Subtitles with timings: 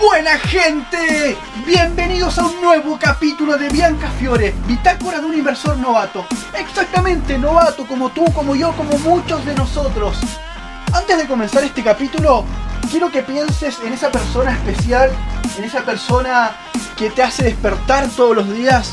[0.00, 6.24] Buena gente, bienvenidos a un nuevo capítulo de Bianca Fiore, bitácora de un inversor novato.
[6.56, 10.16] Exactamente, novato como tú, como yo, como muchos de nosotros.
[10.92, 12.44] Antes de comenzar este capítulo,
[12.92, 15.10] quiero que pienses en esa persona especial,
[15.58, 16.52] en esa persona
[16.96, 18.92] que te hace despertar todos los días,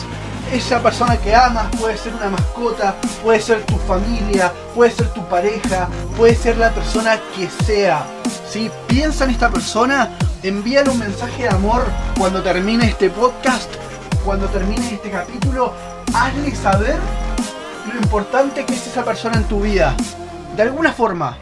[0.52, 5.24] esa persona que amas, puede ser una mascota, puede ser tu familia, puede ser tu
[5.28, 8.06] pareja, puede ser la persona que sea.
[8.50, 8.72] ¿sí?
[8.88, 10.10] Piensa en esta persona,
[10.44, 11.86] envíale un mensaje de amor
[12.18, 13.70] cuando termine este podcast,
[14.24, 15.74] cuando termine este capítulo,
[16.14, 16.98] hazle saber
[17.92, 19.96] lo importante que es esa persona en tu vida.
[20.56, 21.38] De alguna forma.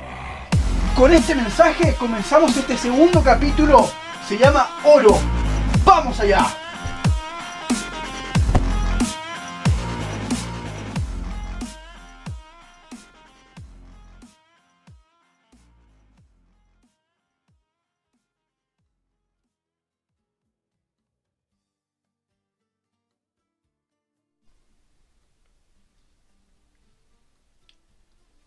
[0.96, 3.90] Con este mensaje comenzamos este segundo capítulo.
[4.28, 5.18] Se llama Oro.
[5.86, 6.63] ¡Vamos allá!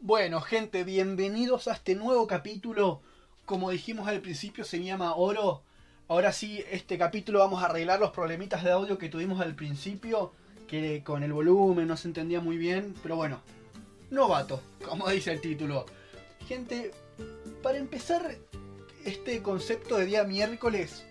[0.06, 3.02] Bueno, gente, bienvenidos a este nuevo capítulo.
[3.44, 5.64] Como dijimos al principio, se llama Oro.
[6.06, 10.30] Ahora sí, este capítulo vamos a arreglar los problemitas de audio que tuvimos al principio,
[10.68, 13.40] que con el volumen no se entendía muy bien, pero bueno,
[14.08, 15.86] novato, como dice el título.
[16.46, 16.92] Gente,
[17.60, 18.36] para empezar
[19.04, 21.04] este concepto de día miércoles,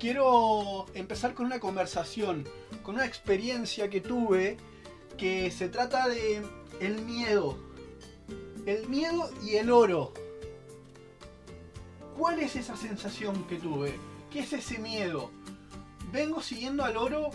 [0.00, 2.48] quiero empezar con una conversación,
[2.82, 4.56] con una experiencia que tuve
[5.16, 6.42] que se trata de
[6.80, 7.70] el miedo
[8.66, 10.12] el miedo y el oro.
[12.16, 13.98] ¿Cuál es esa sensación que tuve?
[14.30, 15.30] ¿Qué es ese miedo?
[16.12, 17.30] Vengo siguiendo al oro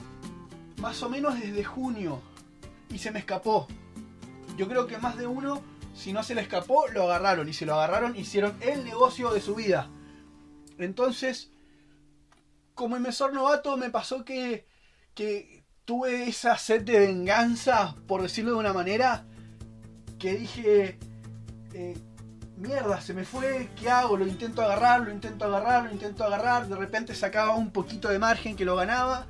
[0.78, 2.22] más o menos desde junio
[2.89, 3.67] y se me escapó.
[4.56, 5.61] Yo creo que más de uno,
[5.95, 9.41] si no se le escapó, lo agarraron y si lo agarraron hicieron el negocio de
[9.41, 9.90] su vida.
[10.78, 11.52] Entonces,
[12.75, 14.68] como inversor novato me pasó que,
[15.16, 19.25] que tuve esa sed de venganza, por decirlo de una manera,
[20.19, 21.00] que dije,
[21.73, 21.97] eh,
[22.57, 24.17] mierda, se me fue, ¿qué hago?
[24.17, 28.19] Lo intento agarrar, lo intento agarrar, lo intento agarrar, de repente sacaba un poquito de
[28.19, 29.28] margen que lo ganaba,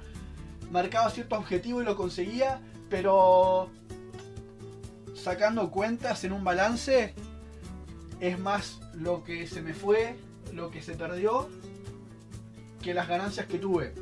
[0.72, 3.70] marcaba cierto objetivo y lo conseguía, pero
[5.16, 7.14] sacando cuentas en un balance,
[8.20, 10.16] es más lo que se me fue,
[10.54, 11.50] lo que se perdió,
[12.82, 13.94] que las ganancias que tuve.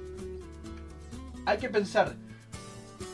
[1.46, 2.14] Hay que pensar,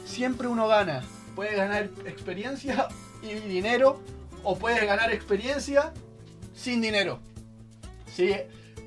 [0.05, 1.03] siempre uno gana,
[1.35, 2.87] puede ganar experiencia
[3.21, 4.01] y dinero
[4.43, 5.93] o puedes ganar experiencia
[6.53, 7.19] sin dinero.
[8.13, 8.35] ¿Sí?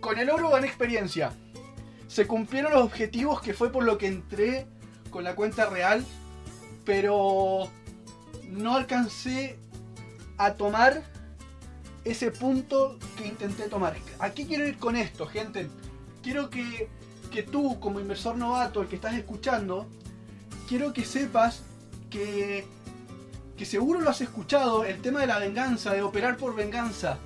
[0.00, 1.32] Con el oro gané experiencia.
[2.08, 4.66] Se cumplieron los objetivos que fue por lo que entré
[5.10, 6.04] con la cuenta real,
[6.84, 7.70] pero
[8.48, 9.58] no alcancé
[10.36, 11.02] a tomar
[12.04, 13.96] ese punto que intenté tomar.
[14.18, 15.68] Aquí quiero ir con esto, gente.
[16.22, 16.88] Quiero que,
[17.32, 19.86] que tú, como inversor novato, el que estás escuchando,
[20.68, 21.62] quiero que sepas
[22.10, 22.66] que
[23.56, 27.18] que seguro lo has escuchado, el tema de la venganza, de operar por venganza.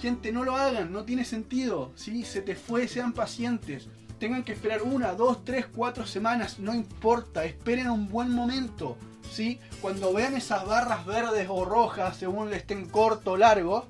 [0.00, 1.92] Gente, no lo hagan, no tiene sentido.
[1.94, 2.24] ¿sí?
[2.24, 3.88] Se te fue, sean pacientes.
[4.18, 8.96] Tengan que esperar una, dos, tres, cuatro semanas, no importa, esperen un buen momento.
[9.30, 9.60] ¿sí?
[9.80, 13.86] Cuando vean esas barras verdes o rojas, según le estén corto o largo,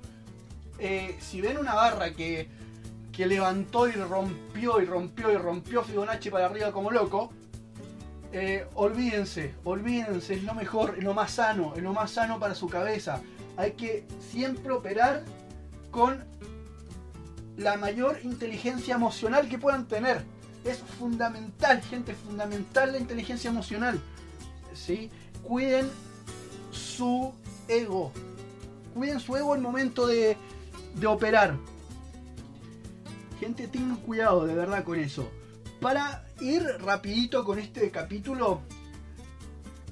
[0.78, 2.48] eh, si ven una barra que,
[3.12, 7.32] que levantó y rompió y rompió y rompió Fibonacci para arriba como loco,
[8.38, 12.54] eh, olvídense, olvídense, es lo mejor, es lo más sano, es lo más sano para
[12.54, 13.22] su cabeza.
[13.56, 15.24] Hay que siempre operar
[15.90, 16.22] con
[17.56, 20.22] la mayor inteligencia emocional que puedan tener.
[20.66, 23.98] Es fundamental, gente, fundamental la inteligencia emocional.
[24.74, 25.10] ¿sí?
[25.42, 25.88] Cuiden
[26.72, 27.32] su
[27.68, 28.12] ego.
[28.92, 30.36] Cuiden su ego el momento de,
[30.94, 31.56] de operar.
[33.40, 35.26] Gente, tengan cuidado de verdad con eso.
[35.80, 38.62] Para ir rapidito con este capítulo,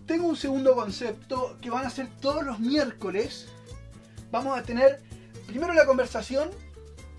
[0.07, 3.47] tengo un segundo concepto que van a ser todos los miércoles.
[4.31, 5.01] Vamos a tener
[5.47, 6.51] primero la conversación,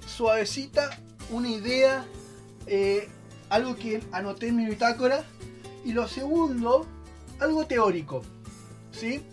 [0.05, 0.89] suavecita,
[1.31, 2.05] una idea,
[2.67, 3.09] eh,
[3.49, 5.23] algo que anoté en mi bitácora.
[5.83, 6.85] Y lo segundo,
[7.39, 8.21] algo teórico.
[8.91, 9.23] ¿Sí?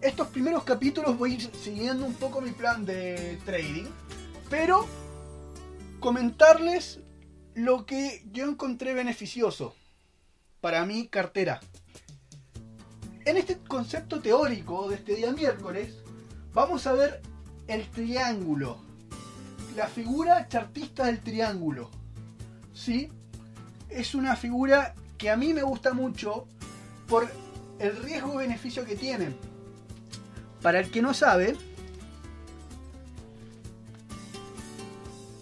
[0.00, 3.86] Estos primeros capítulos voy a ir siguiendo un poco mi plan de trading.
[4.48, 4.86] Pero
[6.00, 7.00] comentarles
[7.54, 9.74] lo que yo encontré beneficioso
[10.60, 11.60] para mi cartera.
[13.24, 15.94] En este concepto teórico de este día miércoles,
[16.52, 17.22] vamos a ver
[17.68, 18.78] el triángulo,
[19.76, 21.90] la figura chartista del triángulo.
[22.72, 23.10] ¿Sí?
[23.88, 26.46] Es una figura que a mí me gusta mucho
[27.08, 27.30] por
[27.78, 29.34] el riesgo-beneficio que tiene.
[30.60, 31.56] Para el que no sabe,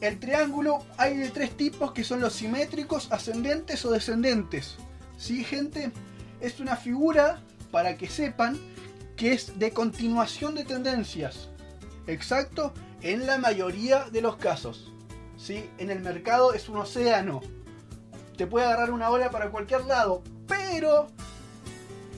[0.02, 4.76] el triángulo hay de tres tipos que son los simétricos, ascendentes o descendentes.
[5.16, 5.93] ¿Sí, gente?
[6.40, 7.40] Es una figura,
[7.70, 8.58] para que sepan,
[9.16, 11.49] que es de continuación de tendencias.
[12.08, 14.93] Exacto, en la mayoría de los casos.
[15.38, 15.70] ¿Sí?
[15.78, 17.40] En el mercado es un océano.
[18.37, 21.06] Te puede agarrar una ola para cualquier lado, pero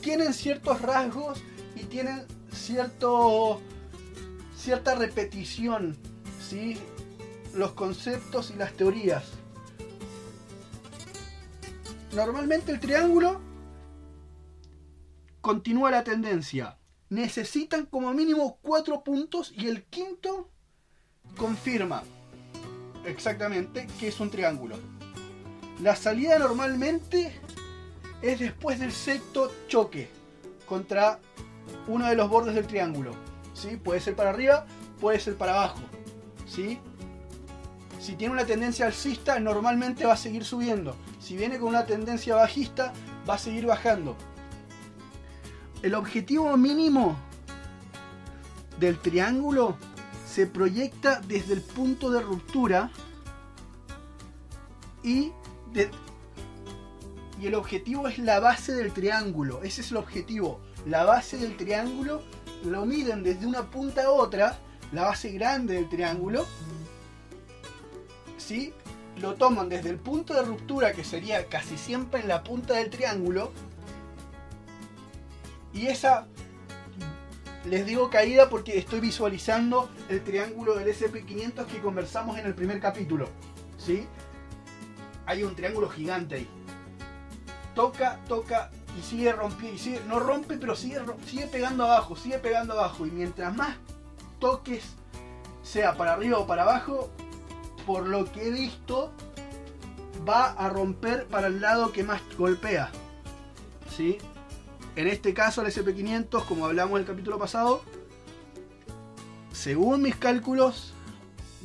[0.01, 1.43] tienen ciertos rasgos
[1.77, 3.61] y tienen cierto,
[4.57, 5.99] cierta repetición.
[6.41, 6.79] ¿sí?
[7.55, 9.25] Los conceptos y las teorías.
[12.15, 13.41] Normalmente el triángulo
[15.41, 16.79] continúa la tendencia.
[17.11, 20.51] Necesitan como mínimo cuatro puntos y el quinto
[21.37, 22.03] confirma
[23.05, 24.77] exactamente que es un triángulo.
[25.83, 27.33] La salida normalmente
[28.23, 30.09] es después del sexto choque
[30.67, 31.21] contra
[31.89, 33.13] uno de los bordes del triángulo.
[33.53, 33.77] ¿sí?
[33.77, 34.67] Puede ser para arriba,
[35.01, 35.81] puede ser para abajo.
[36.47, 36.79] ¿sí?
[38.05, 40.95] Si tiene una tendencia alcista, normalmente va a seguir subiendo.
[41.21, 42.93] Si viene con una tendencia bajista,
[43.27, 44.15] va a seguir bajando.
[45.81, 47.17] El objetivo mínimo
[48.79, 49.79] del triángulo
[50.29, 52.91] se proyecta desde el punto de ruptura
[55.03, 55.33] y,
[57.43, 59.63] el objetivo es la base del triángulo.
[59.63, 60.61] Ese es el objetivo.
[60.85, 62.21] La base del triángulo
[62.67, 64.59] lo miden desde una punta a otra,
[64.93, 66.45] la base grande del triángulo,
[68.45, 68.73] ¿sí?
[69.21, 72.91] lo toman desde el punto de ruptura, que sería casi siempre en la punta del
[72.91, 73.53] triángulo,
[75.73, 76.27] y esa,
[77.65, 82.81] les digo caída porque estoy visualizando el triángulo del SP500 que conversamos en el primer
[82.81, 83.29] capítulo.
[83.77, 84.07] ¿sí?
[85.27, 86.49] Hay un triángulo gigante ahí.
[87.75, 89.81] Toca, toca y sigue rompiendo.
[90.07, 91.01] No rompe, pero sigue
[91.51, 93.05] pegando abajo, sigue pegando abajo.
[93.05, 93.77] Y mientras más
[94.39, 94.85] toques,
[95.65, 97.11] sea para arriba o para abajo,
[97.87, 99.13] por lo que he visto,
[100.29, 102.91] va a romper para el lado que más golpea.
[103.95, 104.19] ¿Sí?
[104.97, 107.83] En este caso, el SP500, como hablamos en el capítulo pasado,
[109.53, 110.95] según mis cálculos,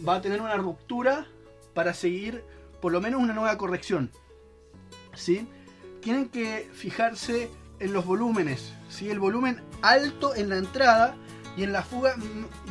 [0.07, 1.27] va a tener una ruptura
[1.73, 2.43] para seguir
[2.81, 4.11] por lo menos una nueva corrección.
[5.13, 5.47] ¿Sí?
[6.01, 7.49] Tienen que fijarse
[7.79, 8.73] en los volúmenes.
[8.89, 9.09] ¿sí?
[9.09, 11.15] El volumen alto en la entrada
[11.57, 12.15] y en la fuga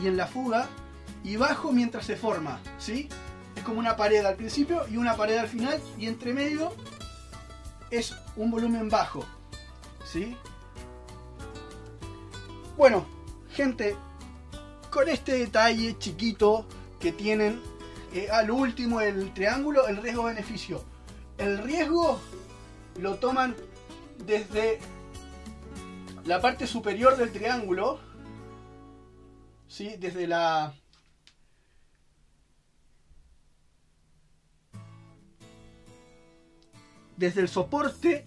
[0.03, 0.69] y en la fuga
[1.25, 2.61] y bajo mientras se forma.
[2.79, 3.09] ¿sí?
[3.69, 6.73] Como una pared al principio y una pared al final y entre medio
[7.91, 9.27] es un volumen bajo.
[10.05, 10.35] ¿Sí?
[12.79, 13.07] Bueno,
[13.51, 13.95] gente,
[14.91, 16.67] con este detalle chiquito
[16.99, 17.61] que tienen
[18.15, 20.83] eh, al último el triángulo, el riesgo-beneficio.
[21.37, 22.19] El riesgo
[22.99, 23.55] lo toman
[24.25, 24.79] desde
[26.25, 28.01] la parte superior del triángulo,
[29.69, 29.95] ¿sí?
[29.99, 30.75] desde la
[37.19, 38.25] desde el soporte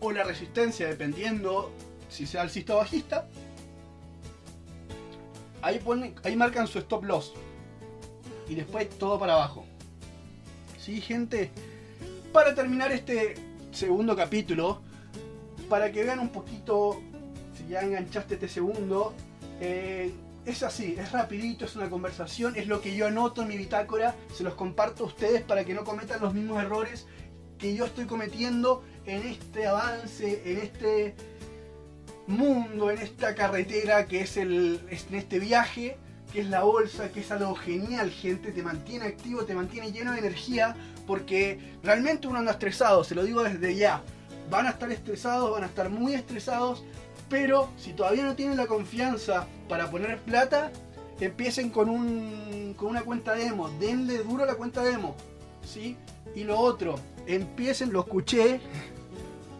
[0.00, 1.70] o la resistencia, dependiendo
[2.08, 3.28] si sea alcista o bajista,
[5.62, 7.34] ahí, ponen, ahí marcan su stop loss.
[8.48, 9.64] Y después todo para abajo.
[10.78, 11.50] ¿Sí, gente?
[12.32, 13.34] Para terminar este
[13.72, 14.80] segundo capítulo,
[15.68, 17.00] para que vean un poquito,
[17.56, 19.12] si ya enganchaste este segundo,
[19.60, 20.12] eh,
[20.46, 24.14] es así, es rapidito, es una conversación, es lo que yo anoto en mi bitácora,
[24.34, 27.06] se los comparto a ustedes para que no cometan los mismos errores
[27.58, 31.14] que yo estoy cometiendo en este avance, en este
[32.26, 35.98] mundo, en esta carretera que es el, en este viaje,
[36.32, 40.12] que es la bolsa, que es algo genial, gente, te mantiene activo, te mantiene lleno
[40.12, 40.74] de energía,
[41.06, 44.02] porque realmente uno anda estresado, se lo digo desde ya.
[44.48, 46.84] Van a estar estresados, van a estar muy estresados,
[47.30, 50.72] pero si todavía no tienen la confianza para poner plata,
[51.20, 53.70] empiecen con, un, con una cuenta demo.
[53.78, 55.14] Denle duro la cuenta demo.
[55.64, 55.96] ¿sí?
[56.34, 56.96] Y lo otro,
[57.26, 58.60] empiecen, lo escuché,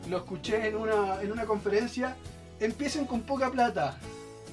[0.08, 2.16] lo escuché en una, en una conferencia,
[2.58, 3.96] empiecen con poca plata.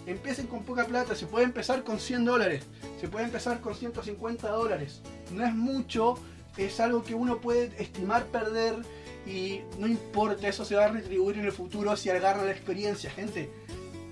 [0.05, 2.63] Empiecen con poca plata, se puede empezar con 100 dólares,
[3.01, 5.01] se puede empezar con 150 dólares.
[5.33, 6.17] No es mucho,
[6.55, 8.75] es algo que uno puede estimar perder
[9.27, 13.09] y no importa, eso se va a retribuir en el futuro si agarra la experiencia,
[13.09, 13.49] gente.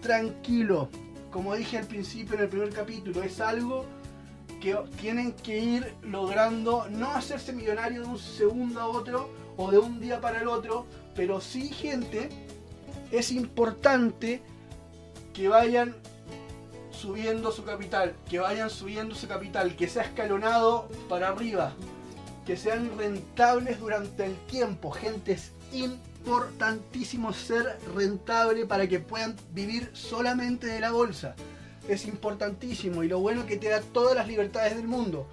[0.02, 0.90] Tranquilo,
[1.32, 3.86] como dije al principio en el primer capítulo, es algo
[4.62, 9.80] que tienen que ir logrando, no hacerse millonario de un segundo a otro o de
[9.80, 12.30] un día para el otro, pero sí, gente,
[13.12, 14.42] es importante
[15.34, 15.96] que vayan
[16.92, 21.74] subiendo su capital, que vayan subiendo su capital, que sea escalonado para arriba,
[22.46, 24.92] que sean rentables durante el tiempo.
[24.92, 31.36] Gente, es importantísimo ser rentable para que puedan vivir solamente de la bolsa.
[31.88, 35.28] es importantísimo y lo bueno que te da todas las libertades del mundo.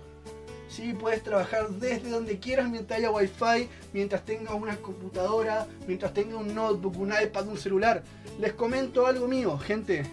[0.69, 0.95] ¿sí?
[0.95, 6.55] Puedes trabajar desde donde quieras mientras haya wifi, mientras tengas una computadora, mientras tengas un
[6.55, 8.03] notebook, un iPad, un celular.
[8.39, 10.05] Les comento algo mío, gente.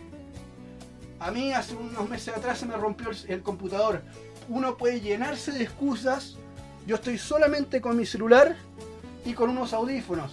[1.20, 4.01] A mí hace unos meses atrás se me rompió el computador.
[4.48, 6.38] Uno puede llenarse de excusas.
[6.86, 8.56] Yo estoy solamente con mi celular
[9.26, 10.32] y con unos audífonos.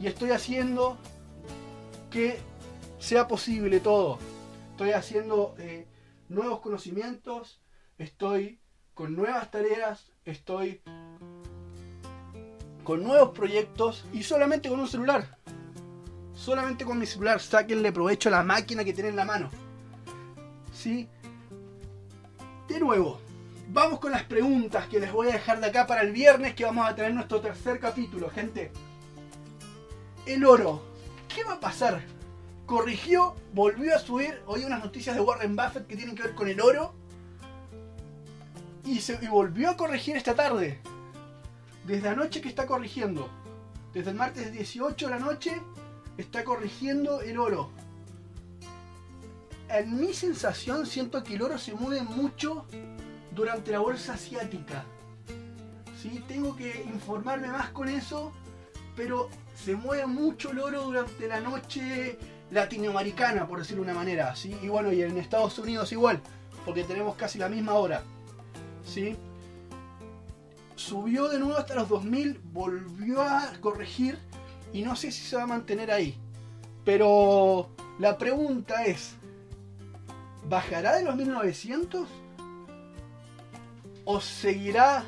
[0.00, 0.96] Y estoy haciendo
[2.10, 2.38] que
[2.98, 4.18] sea posible todo.
[4.70, 5.88] Estoy haciendo eh,
[6.28, 7.60] nuevos conocimientos,
[7.98, 8.60] estoy
[8.94, 10.82] con nuevas tareas, estoy
[12.84, 15.38] con nuevos proyectos y solamente con un celular.
[16.34, 19.50] Solamente con mi celular, sáquenle provecho a la máquina que tienen en la mano.
[20.72, 21.08] ¿Sí?
[22.68, 23.20] De nuevo,
[23.68, 26.64] vamos con las preguntas que les voy a dejar de acá para el viernes que
[26.64, 28.72] vamos a tener nuestro tercer capítulo, gente.
[30.26, 30.82] El oro.
[31.34, 32.02] ¿Qué va a pasar?
[32.66, 34.40] Corrigió, volvió a subir.
[34.46, 36.94] Hoy unas noticias de Warren Buffett que tienen que ver con el oro
[38.84, 40.78] y, volvió a corregir esta tarde.
[41.84, 43.28] Desde anoche que está corrigiendo.
[43.92, 45.60] Desde el martes 18 de la noche
[46.16, 47.70] está corrigiendo el oro.
[49.68, 52.66] En mi sensación siento que el oro se mueve mucho
[53.38, 54.84] durante la bolsa asiática.
[56.02, 56.22] ¿Sí?
[56.26, 58.32] Tengo que informarme más con eso,
[58.96, 62.18] pero se mueve mucho el oro durante la noche
[62.50, 64.34] latinoamericana, por decirlo de una manera.
[64.34, 64.56] ¿sí?
[64.60, 66.20] Y bueno, y en Estados Unidos igual,
[66.64, 68.02] porque tenemos casi la misma hora.
[68.84, 69.16] ¿sí?
[70.74, 74.18] Subió de nuevo hasta los 2000, volvió a corregir
[74.72, 76.18] y no sé si se va a mantener ahí.
[76.84, 77.68] Pero
[78.00, 79.14] la pregunta es,
[80.48, 82.08] ¿bajará de los 1900?
[84.10, 85.04] ¿O seguirá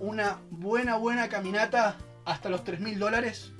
[0.00, 3.52] una buena, buena caminata hasta los 3000 dólares?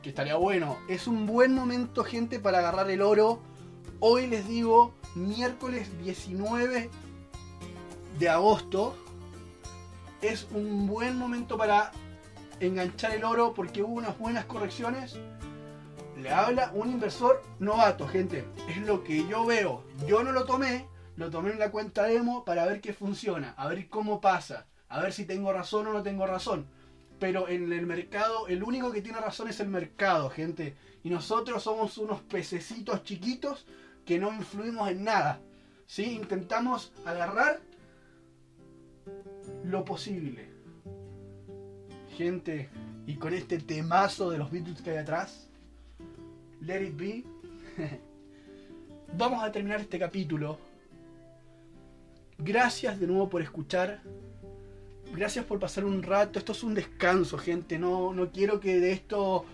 [0.00, 0.78] Que estaría bueno.
[0.88, 3.42] Es un buen momento, gente, para agarrar el oro.
[4.00, 6.88] Hoy les digo, miércoles 19
[8.18, 8.96] de agosto
[10.22, 11.92] es un buen momento para
[12.60, 15.18] enganchar el oro porque hubo unas buenas correcciones.
[16.16, 18.46] Le habla un inversor novato, gente.
[18.70, 19.84] Es lo que yo veo.
[20.06, 23.68] Yo no lo tomé, lo tomé en la cuenta demo para ver qué funciona, a
[23.68, 26.66] ver cómo pasa, a ver si tengo razón o no tengo razón.
[27.20, 30.76] Pero en el mercado, el único que tiene razón es el mercado, gente.
[31.04, 33.66] Y nosotros somos unos pececitos chiquitos
[34.04, 35.40] que no influimos en nada.
[35.86, 36.12] ¿sí?
[36.12, 37.60] Intentamos agarrar
[39.64, 40.48] lo posible.
[42.16, 42.68] Gente,
[43.06, 45.48] y con este temazo de los Beatles que hay atrás,
[46.60, 47.24] Let It Be,
[49.16, 50.58] vamos a terminar este capítulo.
[52.44, 54.02] Gracias de nuevo por escuchar.
[55.14, 56.38] Gracias por pasar un rato.
[56.38, 57.78] Esto es un descanso, gente.
[57.78, 59.46] No, no quiero que de esto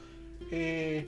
[0.50, 1.06] eh,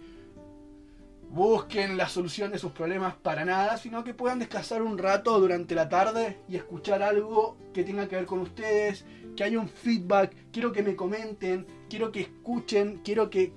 [1.31, 5.75] busquen la solución de sus problemas para nada, sino que puedan descansar un rato durante
[5.75, 9.05] la tarde y escuchar algo que tenga que ver con ustedes,
[9.37, 13.51] que haya un feedback, quiero que me comenten, quiero que escuchen, quiero que,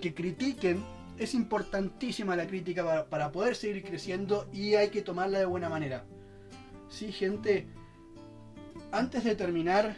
[0.00, 0.82] critiquen.
[1.18, 5.68] Es importantísima la crítica para, para, poder seguir creciendo y hay que tomarla de buena
[5.68, 6.06] manera.
[6.90, 7.66] Sí, gente,
[8.92, 9.96] antes de terminar,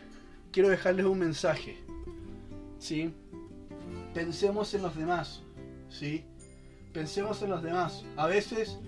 [0.52, 1.78] quiero dejarles un mensaje.
[2.78, 3.12] ¿Sí?
[4.14, 5.42] Pensemos en los demás.
[5.88, 6.24] ¿Sí?
[6.92, 8.04] pensemos en los demás.
[8.16, 8.78] A veces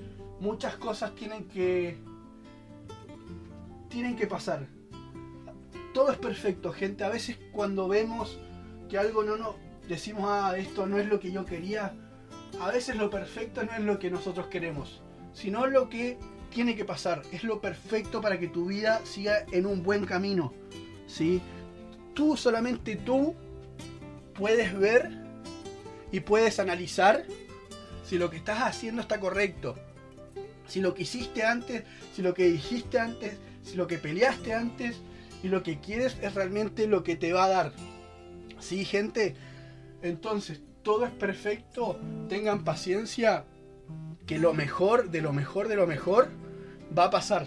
[0.41, 1.99] muchas cosas tienen que
[3.89, 4.67] tienen que pasar.
[5.93, 7.05] Todo es perfecto, gente.
[7.05, 8.39] A veces cuando vemos
[8.89, 9.55] que algo no nos
[9.89, 11.95] decimos, ah, esto no es lo que yo quería,
[12.61, 16.19] a veces lo perfecto no es lo que nosotros queremos, sino lo que
[16.55, 17.23] tiene que pasar.
[17.33, 20.55] Es lo perfecto para que tu vida siga en un buen camino.
[21.07, 21.43] ¿sí?
[22.15, 23.35] Tú, solamente tú,
[24.35, 25.11] puedes ver
[26.13, 27.25] y puedes analizar
[28.05, 29.75] si lo que estás haciendo está correcto.
[30.67, 31.83] Si lo que hiciste antes,
[32.15, 34.97] si lo que dijiste antes, si lo que peleaste antes
[35.43, 37.73] y lo que quieres es realmente lo que te va a dar.
[38.61, 39.35] ¿Sí, gente?
[40.03, 41.99] Entonces, todo es perfecto.
[42.29, 43.45] Tengan paciencia.
[44.27, 46.31] Que lo mejor, de lo mejor, de lo mejor,
[46.97, 47.47] va a pasar.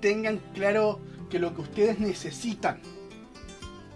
[0.00, 2.80] Tengan claro que lo que ustedes necesitan,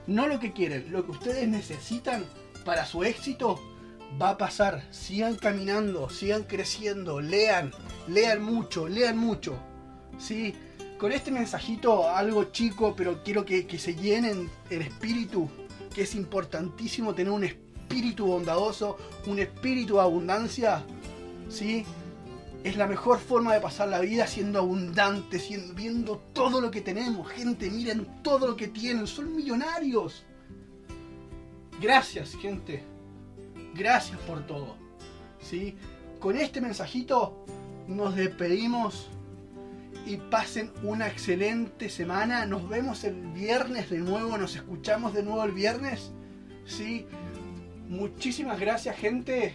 [0.07, 2.25] no lo que quieren, lo que ustedes necesitan
[2.65, 3.61] para su éxito
[4.21, 4.83] va a pasar.
[4.91, 7.73] Sigan caminando, sigan creciendo, lean,
[8.09, 9.57] lean mucho, lean mucho.
[10.19, 10.55] ¿sí?
[10.99, 15.49] Con este mensajito, algo chico, pero quiero que, se llenen el espíritu,
[15.95, 18.97] que es importantísimo tener un espíritu bondadoso,
[19.27, 20.83] un espíritu de abundancia.
[21.49, 21.85] ¿sí?
[22.65, 26.81] Es la mejor forma de pasar la vida siendo abundante, siendo, viendo todo lo que
[26.81, 27.29] tenemos.
[27.29, 30.25] Gente, miren todo lo que tienen, son millonarios.
[31.81, 32.83] Gracias, gente.
[33.75, 34.77] Gracias por todo.
[35.45, 35.77] ¿sí?
[36.19, 37.45] Con este mensajito
[37.87, 39.09] nos despedimos
[40.07, 42.47] y pasen una excelente semana.
[42.47, 46.13] Nos vemos el viernes de nuevo, nos escuchamos de nuevo el viernes.
[46.65, 47.07] Sí,
[47.89, 49.55] muchísimas gracias gente.